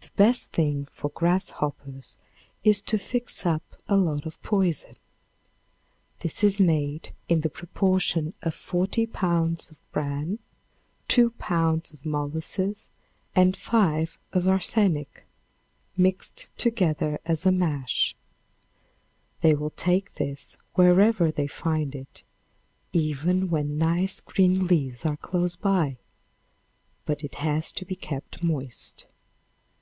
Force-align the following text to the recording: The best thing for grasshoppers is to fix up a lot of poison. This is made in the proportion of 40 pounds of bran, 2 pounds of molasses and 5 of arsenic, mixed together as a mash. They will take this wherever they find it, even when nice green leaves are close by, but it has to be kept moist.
The 0.00 0.22
best 0.24 0.52
thing 0.52 0.86
for 0.92 1.10
grasshoppers 1.10 2.16
is 2.64 2.80
to 2.84 2.96
fix 2.96 3.44
up 3.44 3.76
a 3.86 3.96
lot 3.96 4.24
of 4.24 4.40
poison. 4.42 4.96
This 6.20 6.42
is 6.42 6.58
made 6.58 7.10
in 7.28 7.42
the 7.42 7.50
proportion 7.50 8.32
of 8.40 8.54
40 8.54 9.06
pounds 9.08 9.70
of 9.70 9.78
bran, 9.92 10.38
2 11.08 11.32
pounds 11.32 11.90
of 11.92 12.06
molasses 12.06 12.88
and 13.34 13.54
5 13.54 14.16
of 14.32 14.48
arsenic, 14.48 15.26
mixed 15.98 16.56
together 16.56 17.20
as 17.26 17.44
a 17.44 17.52
mash. 17.52 18.16
They 19.42 19.54
will 19.54 19.70
take 19.70 20.12
this 20.14 20.56
wherever 20.74 21.30
they 21.30 21.46
find 21.46 21.94
it, 21.94 22.22
even 22.94 23.50
when 23.50 23.76
nice 23.76 24.20
green 24.20 24.66
leaves 24.66 25.04
are 25.04 25.18
close 25.18 25.56
by, 25.56 25.98
but 27.04 27.22
it 27.22 27.34
has 27.36 27.70
to 27.72 27.84
be 27.84 27.96
kept 27.96 28.42
moist. 28.42 29.04